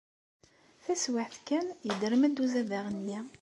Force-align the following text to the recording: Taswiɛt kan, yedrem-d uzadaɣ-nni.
Taswiɛt 0.83 1.35
kan, 1.47 1.65
yedrem-d 1.85 2.37
uzadaɣ-nni. 2.43 3.19